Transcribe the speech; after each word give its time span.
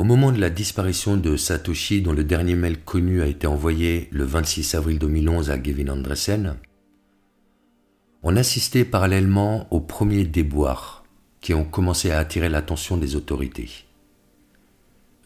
Au 0.00 0.02
moment 0.02 0.32
de 0.32 0.40
la 0.40 0.48
disparition 0.48 1.18
de 1.18 1.36
Satoshi, 1.36 2.00
dont 2.00 2.14
le 2.14 2.24
dernier 2.24 2.54
mail 2.54 2.82
connu 2.82 3.20
a 3.20 3.26
été 3.26 3.46
envoyé 3.46 4.08
le 4.12 4.24
26 4.24 4.74
avril 4.74 4.98
2011 4.98 5.50
à 5.50 5.58
Gavin 5.58 5.88
Andresen, 5.88 6.56
on 8.22 8.34
assistait 8.34 8.86
parallèlement 8.86 9.70
aux 9.70 9.82
premiers 9.82 10.24
déboires 10.24 11.04
qui 11.42 11.52
ont 11.52 11.66
commencé 11.66 12.10
à 12.10 12.18
attirer 12.18 12.48
l'attention 12.48 12.96
des 12.96 13.14
autorités. 13.14 13.68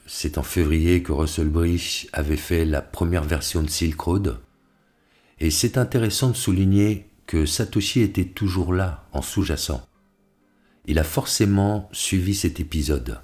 C'est 0.06 0.38
en 0.38 0.42
février 0.42 1.04
que 1.04 1.12
Russell 1.12 1.50
Brich 1.50 2.08
avait 2.12 2.36
fait 2.36 2.64
la 2.64 2.82
première 2.82 3.22
version 3.22 3.62
de 3.62 3.70
Silk 3.70 4.00
Road, 4.00 4.40
et 5.38 5.52
c'est 5.52 5.78
intéressant 5.78 6.30
de 6.30 6.36
souligner 6.36 7.06
que 7.26 7.46
Satoshi 7.46 8.00
était 8.00 8.24
toujours 8.24 8.72
là, 8.72 9.06
en 9.12 9.22
sous-jacent. 9.22 9.86
Il 10.86 10.98
a 10.98 11.04
forcément 11.04 11.88
suivi 11.92 12.34
cet 12.34 12.58
épisode, 12.58 13.20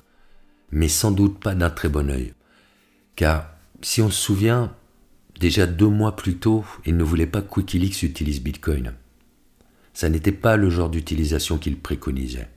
mais 0.73 0.89
sans 0.89 1.11
doute 1.11 1.41
pas 1.41 1.55
d'un 1.55 1.71
très 1.71 1.89
bon 1.89 2.11
œil. 2.11 2.35
Car, 3.17 3.51
si 3.83 4.03
on 4.03 4.11
se 4.11 4.21
souvient, 4.21 4.75
déjà 5.39 5.67
deux 5.67 5.89
mois 5.89 6.17
plus 6.17 6.37
tôt, 6.37 6.65
il 6.87 6.97
ne 6.97 7.05
voulait 7.05 7.27
pas 7.27 7.43
que 7.43 7.61
Wikileaks 7.61 8.03
utilise 8.03 8.43
Bitcoin. 8.43 8.95
Ça 9.93 10.09
n'était 10.09 10.33
pas 10.33 10.57
le 10.57 10.71
genre 10.71 10.91
d'utilisation 10.91 11.59
qu'il 11.59 11.79
préconisait. 11.79 12.49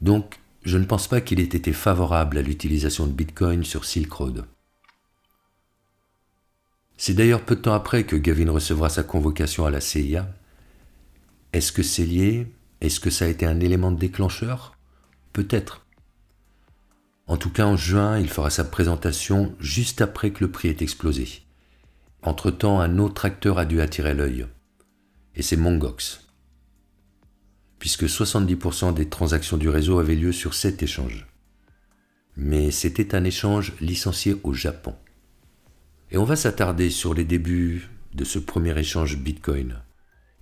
Donc, 0.00 0.38
je 0.64 0.78
ne 0.78 0.84
pense 0.84 1.08
pas 1.08 1.20
qu'il 1.20 1.40
ait 1.40 1.44
été 1.44 1.72
favorable 1.72 2.38
à 2.38 2.42
l'utilisation 2.42 3.06
de 3.06 3.12
Bitcoin 3.12 3.64
sur 3.64 3.84
Silk 3.84 4.12
Road. 4.12 4.44
C'est 6.96 7.14
d'ailleurs 7.14 7.44
peu 7.44 7.56
de 7.56 7.60
temps 7.62 7.74
après 7.74 8.04
que 8.04 8.16
Gavin 8.16 8.50
recevra 8.50 8.88
sa 8.88 9.02
convocation 9.02 9.66
à 9.66 9.70
la 9.70 9.80
CIA. 9.80 10.28
Est-ce 11.52 11.72
que 11.72 11.82
c'est 11.82 12.04
lié? 12.04 12.48
Est-ce 12.80 13.00
que 13.00 13.10
ça 13.10 13.26
a 13.26 13.28
été 13.28 13.46
un 13.46 13.60
élément 13.60 13.92
déclencheur? 13.92 14.76
Peut-être. 15.32 15.85
En 17.26 17.36
tout 17.36 17.50
cas, 17.50 17.66
en 17.66 17.76
juin, 17.76 18.18
il 18.18 18.28
fera 18.28 18.50
sa 18.50 18.64
présentation 18.64 19.54
juste 19.58 20.00
après 20.00 20.30
que 20.30 20.44
le 20.44 20.50
prix 20.50 20.68
ait 20.68 20.76
explosé. 20.80 21.42
Entre-temps, 22.22 22.80
un 22.80 22.98
autre 22.98 23.24
acteur 23.24 23.58
a 23.58 23.64
dû 23.64 23.80
attirer 23.80 24.14
l'œil. 24.14 24.46
Et 25.34 25.42
c'est 25.42 25.56
Mongox. 25.56 26.20
Puisque 27.78 28.04
70% 28.04 28.94
des 28.94 29.08
transactions 29.08 29.56
du 29.56 29.68
réseau 29.68 29.98
avaient 29.98 30.14
lieu 30.14 30.32
sur 30.32 30.54
cet 30.54 30.82
échange. 30.82 31.26
Mais 32.36 32.70
c'était 32.70 33.14
un 33.14 33.24
échange 33.24 33.74
licencié 33.80 34.36
au 34.44 34.52
Japon. 34.52 34.94
Et 36.10 36.18
on 36.18 36.24
va 36.24 36.36
s'attarder 36.36 36.90
sur 36.90 37.12
les 37.12 37.24
débuts 37.24 37.90
de 38.14 38.24
ce 38.24 38.38
premier 38.38 38.78
échange 38.78 39.18
Bitcoin, 39.18 39.82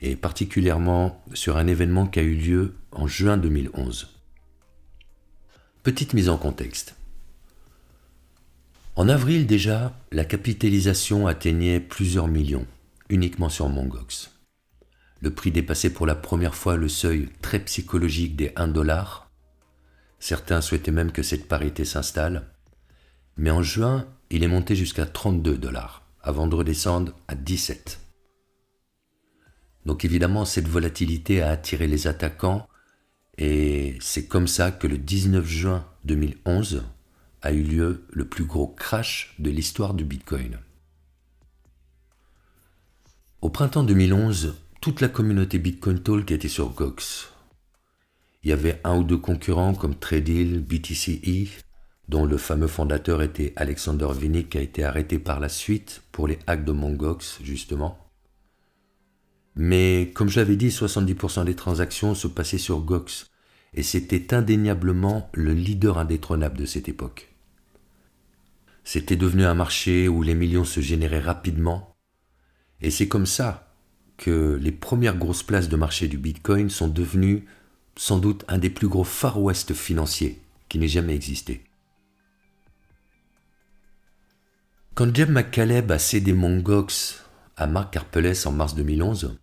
et 0.00 0.16
particulièrement 0.16 1.24
sur 1.32 1.56
un 1.56 1.66
événement 1.66 2.06
qui 2.06 2.20
a 2.20 2.22
eu 2.22 2.34
lieu 2.34 2.74
en 2.92 3.06
juin 3.06 3.36
2011. 3.36 4.13
Petite 5.84 6.14
mise 6.14 6.30
en 6.30 6.38
contexte. 6.38 6.94
En 8.96 9.06
avril 9.06 9.46
déjà, 9.46 9.92
la 10.12 10.24
capitalisation 10.24 11.26
atteignait 11.26 11.78
plusieurs 11.78 12.26
millions, 12.26 12.66
uniquement 13.10 13.50
sur 13.50 13.68
Mongox. 13.68 14.30
Le 15.20 15.30
prix 15.30 15.50
dépassait 15.50 15.92
pour 15.92 16.06
la 16.06 16.14
première 16.14 16.54
fois 16.54 16.78
le 16.78 16.88
seuil 16.88 17.28
très 17.42 17.58
psychologique 17.58 18.34
des 18.34 18.50
1 18.56 18.68
dollar. 18.68 19.30
Certains 20.20 20.62
souhaitaient 20.62 20.90
même 20.90 21.12
que 21.12 21.22
cette 21.22 21.48
parité 21.48 21.84
s'installe. 21.84 22.48
Mais 23.36 23.50
en 23.50 23.62
juin, 23.62 24.06
il 24.30 24.42
est 24.42 24.48
monté 24.48 24.74
jusqu'à 24.74 25.04
32 25.04 25.58
dollars, 25.58 26.02
avant 26.22 26.46
de 26.46 26.54
redescendre 26.54 27.12
à 27.28 27.34
17. 27.34 28.00
Donc 29.84 30.06
évidemment, 30.06 30.46
cette 30.46 30.66
volatilité 30.66 31.42
a 31.42 31.50
attiré 31.50 31.88
les 31.88 32.06
attaquants, 32.06 32.66
et 33.38 33.96
c'est 34.00 34.26
comme 34.26 34.48
ça 34.48 34.70
que 34.70 34.86
le 34.86 34.98
19 34.98 35.46
juin 35.46 35.86
2011 36.04 36.84
a 37.42 37.52
eu 37.52 37.62
lieu 37.62 38.04
le 38.10 38.26
plus 38.26 38.44
gros 38.44 38.68
crash 38.68 39.34
de 39.38 39.50
l'histoire 39.50 39.94
du 39.94 40.04
Bitcoin. 40.04 40.58
Au 43.42 43.50
printemps 43.50 43.82
2011, 43.82 44.54
toute 44.80 45.00
la 45.00 45.08
communauté 45.08 45.58
Bitcoin 45.58 46.00
Talk 46.00 46.30
était 46.30 46.48
sur 46.48 46.70
Gox. 46.70 47.28
Il 48.42 48.50
y 48.50 48.52
avait 48.52 48.80
un 48.84 48.98
ou 48.98 49.04
deux 49.04 49.18
concurrents 49.18 49.74
comme 49.74 49.94
Tradill, 49.94 50.60
BTCE, 50.60 51.64
dont 52.08 52.24
le 52.26 52.36
fameux 52.36 52.66
fondateur 52.66 53.22
était 53.22 53.52
Alexander 53.56 54.08
Vinnik, 54.10 54.50
qui 54.50 54.58
a 54.58 54.62
été 54.62 54.84
arrêté 54.84 55.18
par 55.18 55.40
la 55.40 55.48
suite 55.48 56.02
pour 56.12 56.28
les 56.28 56.38
hacks 56.46 56.64
de 56.64 56.72
Mongox, 56.72 57.40
justement. 57.42 58.03
Mais 59.56 60.10
comme 60.14 60.28
j'avais 60.28 60.56
dit, 60.56 60.68
70% 60.68 61.44
des 61.44 61.54
transactions 61.54 62.14
se 62.14 62.26
passaient 62.26 62.58
sur 62.58 62.80
Gox, 62.80 63.30
et 63.72 63.82
c'était 63.82 64.34
indéniablement 64.34 65.30
le 65.32 65.52
leader 65.52 65.98
indétrônable 65.98 66.58
de 66.58 66.66
cette 66.66 66.88
époque. 66.88 67.32
C'était 68.82 69.16
devenu 69.16 69.44
un 69.44 69.54
marché 69.54 70.08
où 70.08 70.22
les 70.22 70.34
millions 70.34 70.64
se 70.64 70.80
généraient 70.80 71.20
rapidement, 71.20 71.96
et 72.80 72.90
c'est 72.90 73.08
comme 73.08 73.26
ça 73.26 73.72
que 74.16 74.58
les 74.60 74.72
premières 74.72 75.16
grosses 75.16 75.42
places 75.42 75.68
de 75.68 75.76
marché 75.76 76.08
du 76.08 76.18
Bitcoin 76.18 76.70
sont 76.70 76.88
devenues 76.88 77.46
sans 77.96 78.18
doute 78.18 78.44
un 78.48 78.58
des 78.58 78.70
plus 78.70 78.88
gros 78.88 79.04
Far 79.04 79.40
West 79.40 79.72
financiers 79.72 80.40
qui 80.68 80.78
n'ait 80.78 80.88
jamais 80.88 81.14
existé. 81.14 81.64
Quand 84.94 85.14
Jeb 85.14 85.30
McCaleb 85.30 85.90
a 85.90 85.98
cédé 85.98 86.32
Mongox 86.32 87.24
à 87.56 87.66
Mark 87.66 87.92
Karpeles 87.92 88.46
en 88.46 88.52
mars 88.52 88.74
2011, 88.74 89.38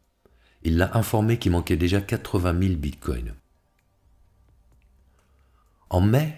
il 0.64 0.78
l'a 0.78 0.96
informé 0.98 1.38
qu'il 1.38 1.52
manquait 1.52 1.78
déjà 1.78 2.02
80 2.02 2.60
000 2.60 2.76
bitcoins. 2.76 3.34
En 5.90 6.02
mai, 6.02 6.38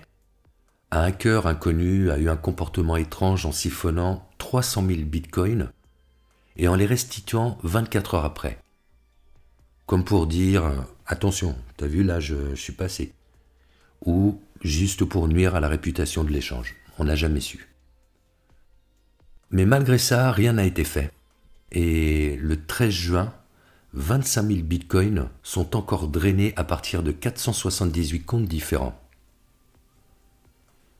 un 0.92 1.02
hacker 1.02 1.48
inconnu 1.48 2.12
a 2.12 2.18
eu 2.18 2.30
un 2.30 2.38
comportement 2.38 2.98
étrange 2.98 3.46
en 3.46 3.52
siphonnant 3.52 4.28
300 4.38 4.86
000 4.88 5.02
bitcoins 5.04 5.72
et 6.56 6.68
en 6.68 6.76
les 6.76 6.86
restituant 6.86 7.58
24 7.64 8.16
heures 8.16 8.26
après. 8.26 8.60
Comme 9.86 10.06
pour 10.06 10.28
dire 10.28 10.86
Attention, 11.06 11.56
t'as 11.76 11.88
vu 11.88 12.04
là, 12.04 12.20
je, 12.20 12.52
je 12.52 12.62
suis 12.62 12.74
passé. 12.74 13.14
Ou 14.06 14.42
juste 14.62 15.04
pour 15.04 15.28
nuire 15.28 15.56
à 15.56 15.60
la 15.60 15.68
réputation 15.68 16.24
de 16.24 16.32
l'échange. 16.32 16.76
On 16.98 17.06
n'a 17.06 17.16
jamais 17.16 17.42
su. 17.42 17.68
Mais 19.50 19.66
malgré 19.66 19.98
ça, 19.98 20.32
rien 20.32 20.54
n'a 20.54 20.66
été 20.66 20.84
fait. 20.84 21.12
Et 21.72 22.38
le 22.38 22.66
13 22.66 22.90
juin, 22.90 23.34
25 23.94 24.48
000 24.48 24.62
bitcoins 24.64 25.30
sont 25.44 25.76
encore 25.76 26.08
drainés 26.08 26.54
à 26.56 26.64
partir 26.64 27.04
de 27.04 27.12
478 27.12 28.26
comptes 28.26 28.48
différents. 28.48 29.00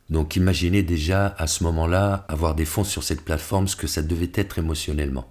Donc 0.10 0.36
imaginez 0.36 0.84
déjà 0.84 1.28
à 1.40 1.48
ce 1.48 1.64
moment-là 1.64 2.26
avoir 2.28 2.54
des 2.54 2.66
fonds 2.66 2.84
sur 2.84 3.04
cette 3.04 3.26
plateforme, 3.26 3.68
ce 3.68 3.76
que 3.76 3.88
ça 3.88 4.04
devait 4.04 4.32
être 4.36 4.60
émotionnellement. 4.60 5.28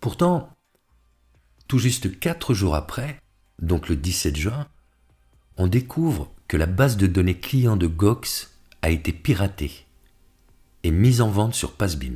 Pourtant, 0.00 0.48
tout 1.68 1.78
juste 1.78 2.18
4 2.18 2.54
jours 2.54 2.74
après, 2.74 3.20
donc 3.60 3.90
le 3.90 3.96
17 3.96 4.36
juin, 4.36 4.66
on 5.58 5.66
découvre 5.66 6.30
que 6.48 6.56
la 6.56 6.66
base 6.66 6.96
de 6.96 7.06
données 7.06 7.38
client 7.38 7.76
de 7.76 7.86
Gox 7.86 8.50
a 8.80 8.88
été 8.88 9.12
piratée 9.12 9.86
est 10.84 10.90
mise 10.90 11.20
en 11.20 11.28
vente 11.28 11.54
sur 11.54 11.72
Passbin, 11.72 12.14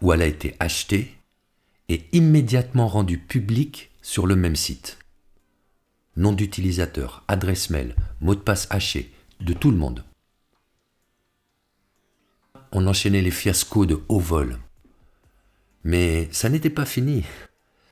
où 0.00 0.12
elle 0.12 0.22
a 0.22 0.26
été 0.26 0.56
achetée 0.58 1.14
immédiatement 2.12 2.88
rendue 2.88 3.18
publique 3.18 3.90
sur 4.02 4.26
le 4.26 4.36
même 4.36 4.56
site. 4.56 4.98
Nom 6.16 6.32
d'utilisateur, 6.32 7.24
adresse 7.28 7.70
mail, 7.70 7.96
mot 8.20 8.34
de 8.34 8.40
passe 8.40 8.66
haché, 8.70 9.12
de 9.40 9.52
tout 9.52 9.70
le 9.70 9.76
monde. 9.76 10.04
On 12.72 12.86
enchaînait 12.86 13.22
les 13.22 13.30
fiascos 13.30 13.86
de 13.86 14.00
haut 14.08 14.20
vol. 14.20 14.58
Mais 15.84 16.28
ça 16.32 16.48
n'était 16.48 16.70
pas 16.70 16.86
fini, 16.86 17.24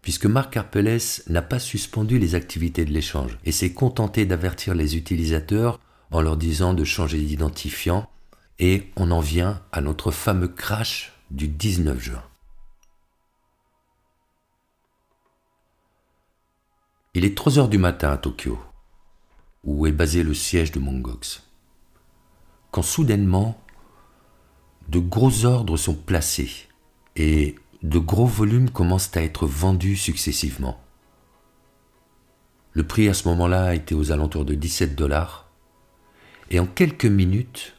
puisque 0.03 0.27
Marc 0.27 0.57
Arpeles 0.57 1.23
n'a 1.29 1.43
pas 1.43 1.59
suspendu 1.59 2.19
les 2.19 2.35
activités 2.35 2.85
de 2.85 2.93
l'échange 2.93 3.39
et 3.45 3.53
s'est 3.53 3.73
contenté 3.73 4.27
d'avertir 4.27 4.75
les 4.75 4.97
utilisateurs 4.97 5.81
en 6.11 6.21
leur 6.21 6.37
disant 6.37 6.75
de 6.75 6.85
changer 6.85 7.19
d'identifiant 7.19 8.09
et 8.59 8.91
on 8.97 9.11
en 9.11 9.21
vient 9.21 9.63
à 9.73 9.81
notre 9.81 10.11
fameux 10.11 10.49
crash 10.49 11.13
du 11.31 11.49
19 11.49 11.99
juin. 11.99 12.23
Il 17.21 17.27
est 17.27 17.37
3 17.37 17.59
heures 17.59 17.69
du 17.69 17.77
matin 17.77 18.13
à 18.13 18.17
Tokyo, 18.17 18.59
où 19.63 19.87
est 19.87 19.93
basé 19.93 20.23
le 20.23 20.33
siège 20.33 20.73
de 20.73 20.81
Mongox, 20.81 21.47
quand 22.71 22.81
soudainement, 22.81 23.63
de 24.89 25.01
gros 25.01 25.45
ordres 25.45 25.77
sont 25.77 25.93
placés 25.93 26.51
et 27.17 27.57
de 27.83 27.99
gros 27.99 28.25
volumes 28.25 28.71
commencent 28.71 29.15
à 29.19 29.23
être 29.23 29.47
vendus 29.47 29.97
successivement. 29.97 30.81
Le 32.73 32.87
prix 32.87 33.07
à 33.07 33.13
ce 33.13 33.29
moment-là 33.29 33.75
était 33.75 33.95
aux 33.95 34.13
alentours 34.13 34.47
de 34.47 34.55
17 34.55 34.97
dollars, 34.97 35.51
et 36.49 36.59
en 36.59 36.67
quelques 36.67 37.05
minutes, 37.05 37.77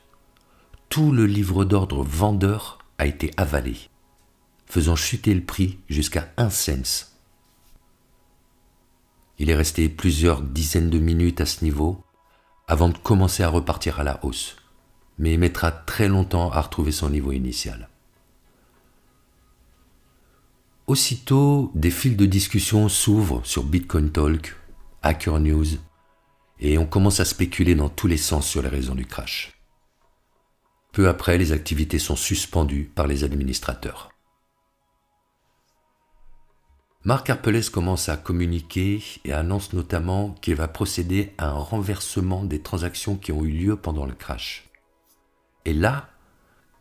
tout 0.88 1.12
le 1.12 1.26
livre 1.26 1.66
d'ordre 1.66 2.04
vendeur 2.04 2.78
a 3.00 3.08
été 3.08 3.32
avalé, 3.38 3.76
faisant 4.68 4.96
chuter 4.96 5.34
le 5.34 5.44
prix 5.44 5.80
jusqu'à 5.90 6.32
un 6.38 6.52
cent. 6.52 7.11
Il 9.42 9.50
est 9.50 9.56
resté 9.56 9.90
plusieurs 9.90 10.44
dizaines 10.44 10.92
de 10.92 11.00
minutes 11.00 11.42
à 11.42 11.48
ce 11.48 11.64
niveau, 11.66 12.04
avant 12.68 12.90
de 12.90 12.98
commencer 13.00 13.42
à 13.42 13.50
repartir 13.50 14.00
à 14.00 14.04
la 14.04 14.24
hausse, 14.24 14.56
mais 15.18 15.34
il 15.34 15.40
mettra 15.40 15.72
très 15.72 16.08
longtemps 16.08 16.52
à 16.52 16.62
retrouver 16.62 16.92
son 16.92 17.10
niveau 17.10 17.32
initial. 17.32 17.90
Aussitôt, 20.86 21.72
des 21.74 21.90
fils 21.90 22.16
de 22.16 22.28
discussion 22.28 22.88
s'ouvrent 22.88 23.42
sur 23.44 23.64
Bitcoin 23.64 24.12
Talk, 24.12 24.56
Hacker 25.02 25.40
News, 25.40 25.66
et 26.60 26.78
on 26.78 26.86
commence 26.86 27.20
à 27.20 27.26
spéculer 27.26 27.74
dans 27.74 27.90
tous 27.90 28.06
les 28.06 28.18
sens 28.18 28.48
sur 28.48 28.62
les 28.62 28.70
raisons 28.70 28.94
du 28.94 29.08
crash. 29.08 29.60
Peu 30.92 31.10
après, 31.10 31.40
les 31.40 31.52
activités 31.52 31.98
sont 31.98 32.16
suspendues 32.16 32.92
par 32.94 33.08
les 33.08 33.24
administrateurs. 33.24 34.12
Marc 37.04 37.32
Arpelès 37.32 37.68
commence 37.72 38.10
à 38.10 38.18
communiquer 38.18 39.04
et 39.26 39.34
annonce 39.34 39.74
notamment 39.74 40.36
qu'il 40.42 40.54
va 40.54 40.68
procéder 40.68 41.34
à 41.40 41.50
un 41.50 41.58
renversement 41.58 42.44
des 42.44 42.62
transactions 42.62 43.16
qui 43.16 43.32
ont 43.32 43.44
eu 43.44 43.50
lieu 43.50 43.76
pendant 43.76 44.06
le 44.06 44.14
crash. 44.14 44.70
Et 45.66 45.74
là, 45.74 46.10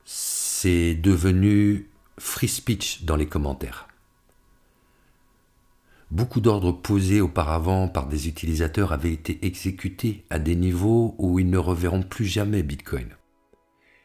c'est 0.04 0.94
devenu 0.94 1.88
free 2.18 2.48
speech 2.48 3.04
dans 3.04 3.16
les 3.16 3.28
commentaires. 3.28 3.88
Beaucoup 6.10 6.40
d'ordres 6.40 6.72
posés 6.72 7.22
auparavant 7.22 7.88
par 7.88 8.06
des 8.06 8.28
utilisateurs 8.28 8.92
avaient 8.92 9.12
été 9.12 9.46
exécutés 9.46 10.26
à 10.28 10.38
des 10.38 10.56
niveaux 10.56 11.14
où 11.16 11.38
ils 11.38 11.48
ne 11.48 11.56
reverront 11.56 12.02
plus 12.02 12.26
jamais 12.26 12.62
Bitcoin. 12.62 13.16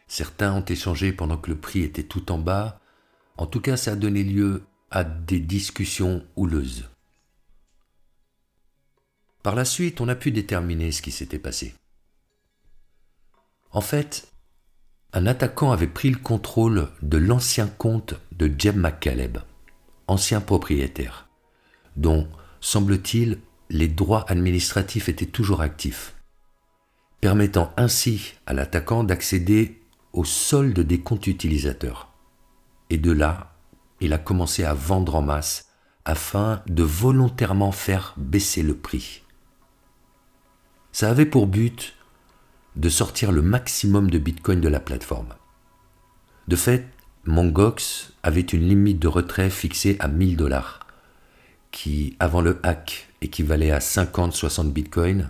Certains 0.08 0.54
ont 0.54 0.64
échangé 0.64 1.12
pendant 1.12 1.38
que 1.38 1.50
le 1.50 1.58
prix 1.58 1.82
était 1.82 2.04
tout 2.04 2.32
en 2.32 2.38
bas. 2.38 2.80
En 3.36 3.48
tout 3.48 3.60
cas, 3.60 3.76
ça 3.76 3.94
a 3.94 3.96
donné 3.96 4.24
lieu 4.24 4.64
à 4.92 5.04
des 5.04 5.40
discussions 5.40 6.26
houleuses. 6.36 6.90
Par 9.44 9.56
la 9.56 9.66
suite, 9.66 10.02
on 10.02 10.08
a 10.08 10.16
pu 10.16 10.32
déterminer 10.32 10.92
ce 10.92 11.02
qui 11.02 11.12
s'était 11.12 11.40
passé. 11.40 11.76
En 13.72 13.82
fait, 13.82 14.28
un 15.14 15.28
attaquant 15.28 15.72
avait 15.72 15.88
pris 15.88 16.10
le 16.10 16.18
contrôle 16.18 16.90
de 17.02 17.18
l'ancien 17.18 17.68
compte 17.68 18.16
de 18.32 18.52
Jem 18.58 18.78
McCaleb, 18.78 19.38
ancien 20.08 20.42
propriétaire 20.42 21.26
dont, 21.96 22.28
semble-t-il, 22.60 23.40
les 23.70 23.88
droits 23.88 24.26
administratifs 24.30 25.10
étaient 25.10 25.26
toujours 25.26 25.62
actifs, 25.62 26.16
permettant 27.22 27.74
ainsi 27.78 28.34
à 28.46 28.54
l'attaquant 28.54 29.04
d'accéder 29.04 29.82
au 30.14 30.24
solde 30.24 30.80
des 30.80 31.00
comptes 31.00 31.28
utilisateurs. 31.28 32.14
Et 32.90 32.98
de 32.98 33.12
là, 33.12 33.55
il 34.02 34.14
a 34.14 34.18
commencé 34.18 34.64
à 34.64 34.74
vendre 34.74 35.16
en 35.16 35.22
masse 35.22 35.70
afin 36.06 36.62
de 36.68 36.84
volontairement 36.84 37.72
faire 37.72 38.14
baisser 38.18 38.62
le 38.62 38.76
prix. 38.76 39.24
Ça 40.92 41.10
avait 41.10 41.26
pour 41.26 41.48
but 41.48 41.96
de 42.76 42.90
sortir 42.90 43.32
le 43.32 43.42
maximum 43.42 44.10
de 44.10 44.20
Bitcoin 44.20 44.62
de 44.62 44.68
la 44.68 44.80
plateforme. 44.80 45.34
De 46.48 46.56
fait, 46.56 46.88
Mongox 47.26 48.14
avait 48.22 48.42
une 48.42 48.68
limite 48.68 49.00
de 49.00 49.08
retrait 49.08 49.50
fixée 49.50 49.98
à 50.00 50.08
1000 50.08 50.38
dollars 50.38 50.86
qui, 51.76 52.16
avant 52.20 52.40
le 52.40 52.60
hack, 52.64 53.10
équivalait 53.22 53.72
à 53.72 53.80
50-60 53.80 54.72
bitcoins, 54.72 55.30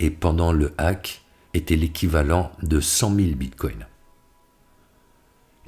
et 0.00 0.10
pendant 0.10 0.52
le 0.52 0.74
hack, 0.76 1.22
était 1.54 1.76
l'équivalent 1.76 2.52
de 2.62 2.78
100 2.78 3.14
000 3.14 3.28
bitcoins. 3.36 3.86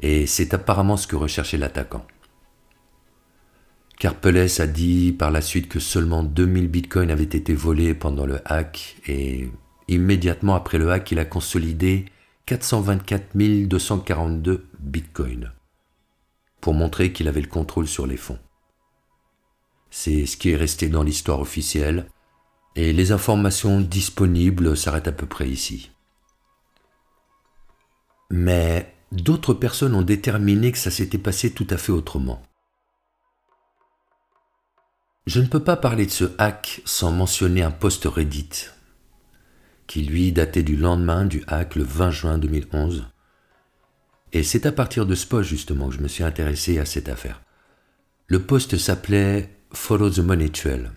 Et 0.03 0.27
c'est 0.27 0.53
apparemment 0.53 0.99
ce 0.99 1.07
que 1.07 1.17
recherchait 1.17 1.57
l'attaquant. 1.57 2.07
Carpeles 4.01 4.63
a 4.63 4.67
dit 4.67 5.13
par 5.13 5.31
la 5.31 5.43
suite 5.43 5.69
que 5.69 5.79
seulement 5.79 6.23
2000 6.23 6.69
bitcoins 6.69 7.11
avaient 7.11 7.23
été 7.23 7.53
volés 7.53 7.93
pendant 7.93 8.25
le 8.25 8.41
hack 8.47 8.97
et 9.07 9.51
immédiatement 9.89 10.55
après 10.55 10.79
le 10.79 10.91
hack, 10.91 11.13
il 11.13 11.19
a 11.19 11.27
consolidé 11.27 12.07
424 12.47 13.37
242 13.37 14.67
bitcoins 14.79 15.53
pour 16.63 16.73
montrer 16.73 17.13
qu'il 17.13 17.29
avait 17.29 17.43
le 17.43 17.47
contrôle 17.47 17.87
sur 17.87 18.07
les 18.07 18.17
fonds. 18.17 18.39
C'est 19.91 20.25
ce 20.25 20.39
qui 20.39 20.49
est 20.49 20.57
resté 20.57 20.89
dans 20.89 21.03
l'histoire 21.03 21.41
officielle, 21.41 22.07
et 22.77 22.95
les 22.95 23.13
informations 23.13 23.83
disponibles 23.83 24.79
s'arrêtent 24.79 25.09
à 25.09 25.13
peu 25.13 25.27
près 25.27 25.51
ici. 25.51 25.91
Mais 28.31 28.95
d'autres 29.13 29.53
personnes 29.53 29.95
ont 29.95 30.01
déterminé 30.01 30.73
que 30.73 30.79
ça 30.79 30.91
s'était 30.91 31.19
passé 31.19 31.51
tout 31.51 31.67
à 31.69 31.77
fait 31.77 31.93
autrement. 31.93 32.41
Je 35.31 35.39
ne 35.39 35.47
peux 35.47 35.63
pas 35.63 35.77
parler 35.77 36.07
de 36.07 36.11
ce 36.11 36.25
hack 36.39 36.83
sans 36.85 37.13
mentionner 37.13 37.63
un 37.63 37.71
post 37.71 38.05
Reddit, 38.05 38.67
qui 39.87 40.03
lui 40.03 40.33
datait 40.33 40.65
du 40.65 40.77
lendemain 40.77 41.25
du 41.25 41.45
hack 41.47 41.77
le 41.77 41.85
20 41.85 42.11
juin 42.11 42.39
2011. 42.39 43.07
Et 44.33 44.43
c'est 44.43 44.67
à 44.67 44.73
partir 44.73 45.07
de 45.07 45.15
ce 45.15 45.29
post 45.29 45.49
justement 45.49 45.89
que 45.89 45.95
je 45.95 46.01
me 46.01 46.09
suis 46.09 46.25
intéressé 46.25 46.81
à 46.81 46.85
cette 46.85 47.09
affaire. 47.09 47.43
Le 48.27 48.43
post 48.43 48.77
s'appelait 48.77 49.57
Follow 49.73 50.11
the 50.11 50.19
Money 50.19 50.49
Trail. 50.49 50.91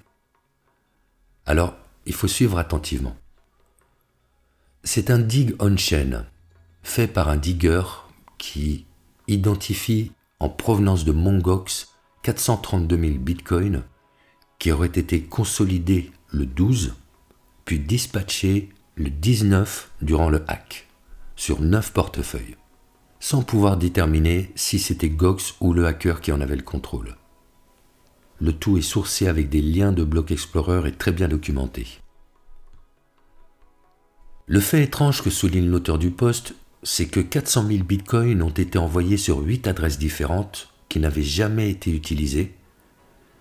Alors, 1.46 1.76
il 2.08 2.16
faut 2.16 2.28
suivre 2.28 2.58
attentivement. 2.58 3.16
C'est 4.84 5.12
un 5.12 5.20
dig 5.20 5.56
on-chain 5.60 6.26
fait 6.82 7.06
par 7.06 7.30
un 7.30 7.38
digger 7.38 7.84
qui 8.40 8.88
identifie 9.28 10.12
en 10.40 10.50
provenance 10.50 11.06
de 11.06 11.12
Mongox 11.12 11.90
432 12.24 12.98
000 12.98 13.18
bitcoins 13.20 13.84
qui 14.64 14.72
auraient 14.72 14.88
été 14.88 15.22
consolidés 15.22 16.10
le 16.32 16.46
12 16.46 16.94
puis 17.66 17.80
dispatchés 17.80 18.70
le 18.96 19.10
19 19.10 19.92
durant 20.02 20.30
le 20.30 20.42
hack 20.48 20.88
sur 21.36 21.60
9 21.60 21.92
portefeuilles 21.92 22.56
sans 23.20 23.42
pouvoir 23.42 23.76
déterminer 23.76 24.54
si 24.56 24.80
c'était 24.80 25.10
Gox 25.10 25.56
ou 25.60 25.74
le 25.74 25.86
hacker 25.86 26.22
qui 26.22 26.32
en 26.32 26.40
avait 26.40 26.56
le 26.56 26.62
contrôle. 26.62 27.18
Le 28.40 28.54
tout 28.54 28.78
est 28.78 28.82
sourcé 28.82 29.28
avec 29.28 29.50
des 29.50 29.62
liens 29.62 29.92
de 29.92 30.06
Block 30.06 30.32
Explorer 30.32 30.88
et 30.88 30.94
très 30.94 31.12
bien 31.12 31.28
documenté. 31.28 32.00
Le 34.46 34.62
fait 34.62 34.84
étrange 34.84 35.22
que 35.22 35.30
souligne 35.30 35.68
l'auteur 35.68 35.98
du 35.98 36.10
poste, 36.10 36.56
c'est 36.84 37.08
que 37.08 37.20
400 37.20 37.68
000 37.68 37.84
bitcoins 37.84 38.42
ont 38.42 38.50
été 38.50 38.78
envoyés 38.78 39.18
sur 39.18 39.40
8 39.40 39.68
adresses 39.68 40.00
différentes 40.00 40.70
qui 40.88 41.02
n'avaient 41.02 41.22
jamais 41.22 41.70
été 41.70 41.92
utilisées, 41.92 42.54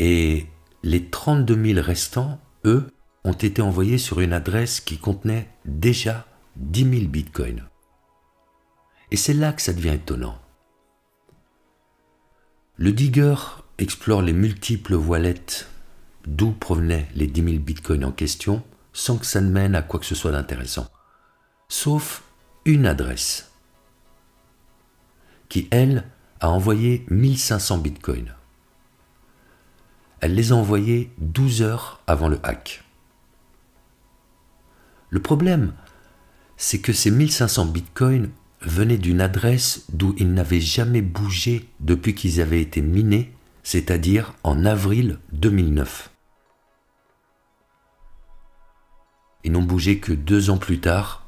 et 0.00 0.46
les 0.82 1.08
32 1.08 1.74
000 1.74 1.86
restants, 1.86 2.40
eux, 2.64 2.86
ont 3.24 3.32
été 3.32 3.62
envoyés 3.62 3.98
sur 3.98 4.20
une 4.20 4.32
adresse 4.32 4.80
qui 4.80 4.98
contenait 4.98 5.48
déjà 5.64 6.26
10 6.56 6.98
000 6.98 7.08
bitcoins. 7.08 7.64
Et 9.10 9.16
c'est 9.16 9.34
là 9.34 9.52
que 9.52 9.62
ça 9.62 9.72
devient 9.72 9.90
étonnant. 9.94 10.38
Le 12.76 12.92
digger 12.92 13.34
explore 13.78 14.22
les 14.22 14.32
multiples 14.32 14.94
wallets 14.94 15.66
d'où 16.26 16.52
provenaient 16.52 17.08
les 17.14 17.26
10 17.26 17.44
000 17.44 17.58
bitcoins 17.58 18.04
en 18.04 18.12
question 18.12 18.62
sans 18.92 19.18
que 19.18 19.26
ça 19.26 19.40
ne 19.40 19.50
mène 19.50 19.74
à 19.74 19.82
quoi 19.82 20.00
que 20.00 20.06
ce 20.06 20.14
soit 20.14 20.32
d'intéressant. 20.32 20.88
Sauf 21.68 22.22
une 22.64 22.86
adresse 22.86 23.52
qui, 25.48 25.68
elle, 25.70 26.04
a 26.40 26.50
envoyé 26.50 27.04
1500 27.10 27.78
bitcoins. 27.78 28.34
Elle 30.22 30.34
les 30.34 30.52
a 30.52 30.54
envoyés 30.54 31.10
12 31.18 31.60
heures 31.60 32.00
avant 32.06 32.28
le 32.28 32.40
hack. 32.42 32.82
Le 35.10 35.20
problème, 35.20 35.74
c'est 36.56 36.80
que 36.80 36.94
ces 36.94 37.10
1500 37.10 37.66
bitcoins 37.66 38.30
venaient 38.62 38.96
d'une 38.96 39.20
adresse 39.20 39.84
d'où 39.92 40.14
ils 40.16 40.32
n'avaient 40.32 40.60
jamais 40.60 41.02
bougé 41.02 41.68
depuis 41.80 42.14
qu'ils 42.14 42.40
avaient 42.40 42.62
été 42.62 42.80
minés 42.80 43.34
c'est-à-dire 43.62 44.34
en 44.42 44.64
avril 44.64 45.18
2009. 45.32 46.10
Ils 49.44 49.52
n'ont 49.52 49.62
bougé 49.62 49.98
que 49.98 50.12
deux 50.12 50.50
ans 50.50 50.58
plus 50.58 50.80
tard 50.80 51.26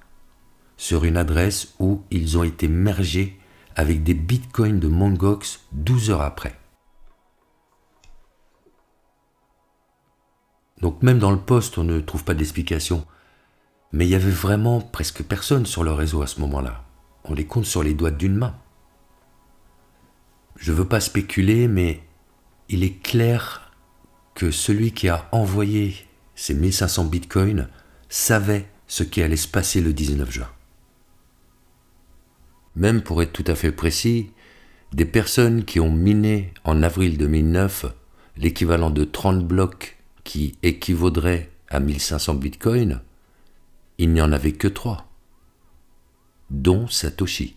sur 0.76 1.04
une 1.04 1.16
adresse 1.16 1.74
où 1.78 2.02
ils 2.10 2.38
ont 2.38 2.44
été 2.44 2.68
mergés 2.68 3.38
avec 3.76 4.02
des 4.02 4.14
bitcoins 4.14 4.78
de 4.78 4.88
Mongox 4.88 5.60
12 5.72 6.10
heures 6.10 6.22
après. 6.22 6.58
Donc 10.80 11.02
même 11.02 11.18
dans 11.18 11.30
le 11.30 11.38
poste, 11.38 11.78
on 11.78 11.84
ne 11.84 12.00
trouve 12.00 12.24
pas 12.24 12.34
d'explication. 12.34 13.06
Mais 13.92 14.06
il 14.06 14.10
y 14.10 14.14
avait 14.14 14.30
vraiment 14.30 14.80
presque 14.80 15.22
personne 15.22 15.66
sur 15.66 15.84
le 15.84 15.92
réseau 15.92 16.22
à 16.22 16.26
ce 16.26 16.40
moment-là. 16.40 16.84
On 17.24 17.34
les 17.34 17.46
compte 17.46 17.64
sur 17.64 17.82
les 17.82 17.94
doigts 17.94 18.10
d'une 18.10 18.36
main. 18.36 18.54
Je 20.56 20.72
ne 20.72 20.76
veux 20.76 20.88
pas 20.88 21.00
spéculer, 21.00 21.68
mais 21.68 22.02
il 22.68 22.82
est 22.84 23.02
clair 23.02 23.72
que 24.34 24.50
celui 24.50 24.92
qui 24.92 25.08
a 25.08 25.28
envoyé 25.32 25.94
ces 26.34 26.54
1500 26.54 27.04
bitcoins 27.04 27.68
savait 28.08 28.68
ce 28.86 29.04
qui 29.04 29.22
allait 29.22 29.36
se 29.36 29.48
passer 29.48 29.80
le 29.80 29.92
19 29.92 30.30
juin. 30.30 30.50
Même 32.76 33.02
pour 33.02 33.22
être 33.22 33.32
tout 33.32 33.44
à 33.46 33.54
fait 33.54 33.72
précis, 33.72 34.32
des 34.92 35.04
personnes 35.04 35.64
qui 35.64 35.80
ont 35.80 35.90
miné 35.90 36.52
en 36.64 36.82
avril 36.82 37.18
2009 37.18 37.86
l'équivalent 38.36 38.90
de 38.90 39.04
30 39.04 39.46
blocs 39.46 39.93
qui 40.24 40.58
équivaudrait 40.62 41.50
à 41.68 41.80
1500 41.80 42.34
bitcoins 42.34 43.00
il 43.98 44.12
n'y 44.12 44.20
en 44.20 44.32
avait 44.32 44.52
que 44.52 44.68
trois, 44.68 45.06
dont 46.50 46.88
Satoshi. 46.88 47.56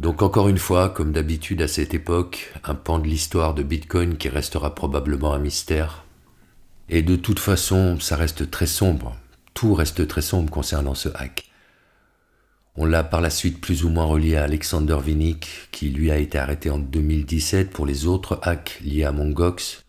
Donc 0.00 0.22
encore 0.22 0.48
une 0.48 0.58
fois, 0.58 0.88
comme 0.88 1.12
d'habitude 1.12 1.62
à 1.62 1.68
cette 1.68 1.94
époque, 1.94 2.52
un 2.64 2.74
pan 2.74 2.98
de 2.98 3.06
l'histoire 3.06 3.54
de 3.54 3.62
Bitcoin 3.62 4.16
qui 4.16 4.28
restera 4.28 4.74
probablement 4.74 5.32
un 5.32 5.38
mystère. 5.38 6.04
Et 6.88 7.02
de 7.02 7.16
toute 7.16 7.38
façon, 7.38 8.00
ça 8.00 8.16
reste 8.16 8.50
très 8.50 8.66
sombre. 8.66 9.16
Tout 9.54 9.72
reste 9.72 10.06
très 10.08 10.20
sombre 10.20 10.50
concernant 10.50 10.94
ce 10.94 11.08
hack. 11.14 11.50
On 12.76 12.86
l'a 12.86 13.04
par 13.04 13.20
la 13.20 13.30
suite 13.30 13.60
plus 13.60 13.84
ou 13.84 13.88
moins 13.88 14.04
relié 14.04 14.34
à 14.34 14.42
Alexander 14.44 14.98
Vinnik, 15.00 15.48
qui 15.70 15.90
lui 15.90 16.10
a 16.10 16.18
été 16.18 16.38
arrêté 16.38 16.70
en 16.70 16.78
2017 16.78 17.70
pour 17.70 17.86
les 17.86 18.06
autres 18.06 18.40
hacks 18.42 18.80
liés 18.84 19.04
à 19.04 19.12
Mongox. 19.12 19.84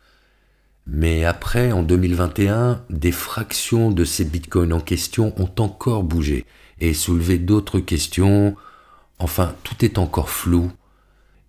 Mais 0.86 1.26
après, 1.26 1.72
en 1.72 1.82
2021, 1.82 2.84
des 2.92 3.12
fractions 3.12 3.90
de 3.90 4.06
ces 4.06 4.24
bitcoins 4.24 4.72
en 4.72 4.80
question 4.80 5.34
ont 5.38 5.50
encore 5.60 6.04
bougé 6.04 6.46
et 6.80 6.94
soulevé 6.94 7.40
d'autres 7.40 7.80
questions. 7.80 8.56
Enfin, 9.18 9.56
tout 9.64 9.84
est 9.84 9.98
encore 9.98 10.30
flou 10.30 10.72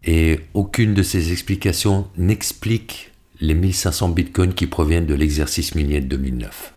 et 0.04 0.40
aucune 0.54 0.94
de 0.94 1.02
ces 1.02 1.32
explications 1.32 2.08
n'explique 2.16 3.12
les 3.40 3.54
1500 3.54 4.08
bitcoins 4.10 4.54
qui 4.54 4.66
proviennent 4.66 5.04
de 5.06 5.14
l'exercice 5.14 5.74
minier 5.74 6.00
de 6.00 6.06
2009. 6.06 6.75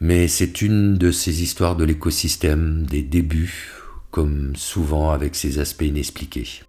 Mais 0.00 0.28
c'est 0.28 0.62
une 0.62 0.96
de 0.96 1.10
ces 1.10 1.42
histoires 1.42 1.76
de 1.76 1.84
l'écosystème, 1.84 2.86
des 2.86 3.02
débuts, 3.02 3.70
comme 4.10 4.56
souvent 4.56 5.10
avec 5.10 5.36
ses 5.36 5.58
aspects 5.58 5.82
inexpliqués. 5.82 6.62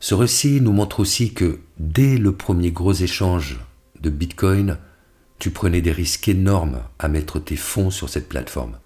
Ce 0.00 0.14
récit 0.14 0.60
nous 0.62 0.72
montre 0.72 1.00
aussi 1.00 1.34
que 1.34 1.60
dès 1.78 2.16
le 2.16 2.32
premier 2.32 2.72
gros 2.72 2.94
échange 2.94 3.60
de 4.00 4.10
Bitcoin, 4.10 4.78
tu 5.38 5.50
prenais 5.50 5.82
des 5.82 5.92
risques 5.92 6.28
énormes 6.28 6.82
à 6.98 7.08
mettre 7.08 7.38
tes 7.38 7.56
fonds 7.56 7.90
sur 7.90 8.08
cette 8.08 8.28
plateforme. 8.28 8.78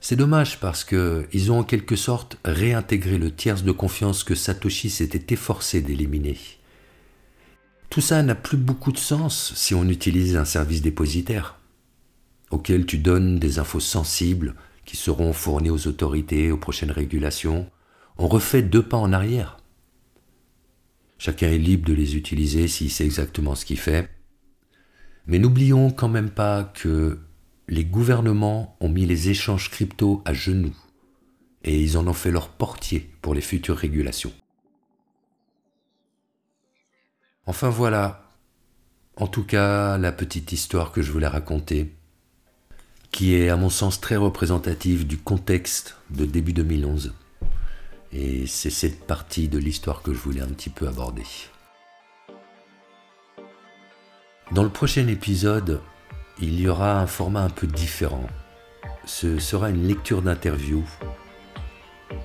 C'est 0.00 0.16
dommage 0.16 0.60
parce 0.60 0.84
qu'ils 0.84 1.52
ont 1.52 1.60
en 1.60 1.64
quelque 1.64 1.96
sorte 1.96 2.38
réintégré 2.44 3.16
le 3.16 3.34
tiers 3.34 3.62
de 3.62 3.72
confiance 3.72 4.24
que 4.24 4.34
Satoshi 4.34 4.90
s'était 4.90 5.32
efforcé 5.32 5.80
d'éliminer. 5.80 6.38
Tout 7.90 8.00
ça 8.00 8.22
n'a 8.22 8.34
plus 8.34 8.56
beaucoup 8.56 8.92
de 8.92 8.98
sens 8.98 9.52
si 9.54 9.74
on 9.74 9.88
utilise 9.88 10.36
un 10.36 10.44
service 10.44 10.82
dépositaire, 10.82 11.58
auquel 12.50 12.86
tu 12.86 12.98
donnes 12.98 13.38
des 13.38 13.58
infos 13.58 13.80
sensibles 13.80 14.54
qui 14.84 14.96
seront 14.96 15.32
fournies 15.32 15.70
aux 15.70 15.86
autorités, 15.86 16.50
aux 16.52 16.56
prochaines 16.56 16.90
régulations. 16.90 17.70
On 18.18 18.28
refait 18.28 18.62
deux 18.62 18.82
pas 18.82 18.96
en 18.96 19.12
arrière. 19.12 19.58
Chacun 21.18 21.48
est 21.48 21.58
libre 21.58 21.86
de 21.88 21.94
les 21.94 22.16
utiliser 22.16 22.68
s'il 22.68 22.90
sait 22.90 23.04
exactement 23.04 23.54
ce 23.54 23.64
qu'il 23.64 23.78
fait. 23.78 24.08
Mais 25.26 25.38
n'oublions 25.38 25.90
quand 25.90 26.08
même 26.08 26.30
pas 26.30 26.64
que 26.64 27.18
les 27.68 27.84
gouvernements 27.84 28.76
ont 28.80 28.88
mis 28.88 29.06
les 29.06 29.28
échanges 29.28 29.70
crypto 29.70 30.22
à 30.24 30.32
genoux 30.32 30.76
et 31.64 31.80
ils 31.80 31.98
en 31.98 32.06
ont 32.06 32.12
fait 32.12 32.30
leur 32.30 32.48
portier 32.48 33.10
pour 33.22 33.34
les 33.34 33.40
futures 33.40 33.76
régulations. 33.76 34.32
Enfin 37.48 37.68
voilà, 37.68 38.24
en 39.16 39.28
tout 39.28 39.44
cas 39.44 39.98
la 39.98 40.10
petite 40.10 40.50
histoire 40.50 40.90
que 40.90 41.00
je 41.00 41.12
voulais 41.12 41.28
raconter, 41.28 41.94
qui 43.12 43.36
est 43.36 43.50
à 43.50 43.56
mon 43.56 43.70
sens 43.70 44.00
très 44.00 44.16
représentative 44.16 45.06
du 45.06 45.16
contexte 45.16 45.96
de 46.10 46.26
début 46.26 46.52
2011. 46.52 47.14
Et 48.12 48.48
c'est 48.48 48.70
cette 48.70 49.06
partie 49.06 49.46
de 49.46 49.58
l'histoire 49.58 50.02
que 50.02 50.12
je 50.12 50.18
voulais 50.18 50.40
un 50.40 50.48
petit 50.48 50.70
peu 50.70 50.88
aborder. 50.88 51.22
Dans 54.50 54.64
le 54.64 54.70
prochain 54.70 55.06
épisode, 55.06 55.80
il 56.40 56.60
y 56.60 56.66
aura 56.66 57.00
un 57.00 57.06
format 57.06 57.42
un 57.42 57.50
peu 57.50 57.68
différent. 57.68 58.26
Ce 59.04 59.38
sera 59.38 59.70
une 59.70 59.86
lecture 59.86 60.20
d'interview, 60.20 60.84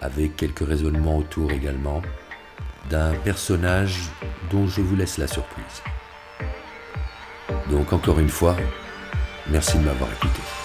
avec 0.01 0.35
quelques 0.35 0.67
raisonnements 0.67 1.19
autour 1.19 1.51
également 1.51 2.01
d'un 2.91 3.13
personnage 3.23 4.11
dont 4.51 4.67
je 4.67 4.81
vous 4.81 4.97
laisse 4.97 5.17
la 5.17 5.27
surprise. 5.27 5.81
Donc 7.69 7.93
encore 7.93 8.19
une 8.19 8.29
fois, 8.29 8.57
merci 9.49 9.77
de 9.77 9.83
m'avoir 9.85 10.11
écouté. 10.11 10.60